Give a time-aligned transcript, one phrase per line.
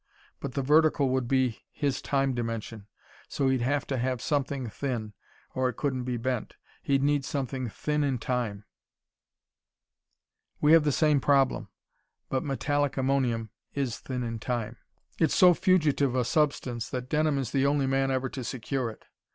[0.39, 2.87] But the vertical would be his time dimension,
[3.29, 5.13] so he'd have to have something thin,
[5.53, 6.55] or it couldn't be bent.
[6.81, 8.65] He'd need something 'thin in time.'
[10.59, 11.69] "We have the same problem.
[12.29, 14.77] But metallic ammonium is 'thin in time.'
[15.19, 19.05] It's so fugitive a substance that Denham is the only man ever to secure it.